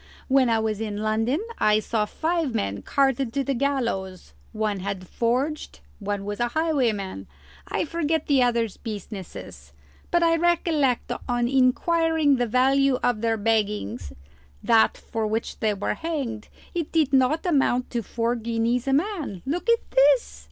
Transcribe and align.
When 0.27 0.49
I 0.49 0.57
was 0.57 0.81
in 0.81 0.97
London 0.97 1.45
I 1.59 1.79
saw 1.79 2.05
five 2.05 2.55
men 2.55 2.81
carted 2.81 3.31
to 3.33 3.43
the 3.43 3.53
gallows; 3.53 4.33
one 4.51 4.79
had 4.79 5.07
forged, 5.07 5.79
one 5.99 6.25
was 6.25 6.39
a 6.39 6.47
highwayman 6.47 7.27
I 7.67 7.85
forget 7.85 8.25
the 8.25 8.41
others' 8.41 8.77
businesses; 8.77 9.73
but 10.09 10.23
I 10.23 10.37
recollect 10.37 11.11
on 11.29 11.47
inquiring 11.47 12.37
the 12.37 12.47
value 12.47 12.95
of 13.03 13.21
their 13.21 13.37
baggings 13.37 14.11
that 14.63 14.97
for 14.97 15.27
which 15.27 15.59
they 15.59 15.75
were 15.75 15.93
hanged 15.93 16.47
it 16.73 16.91
did 16.91 17.13
not 17.13 17.45
amount 17.45 17.91
to 17.91 18.01
four 18.01 18.35
guineas 18.35 18.87
a 18.87 18.93
man. 18.93 19.43
Look 19.45 19.69
at 19.69 19.91
this!" 19.91 20.39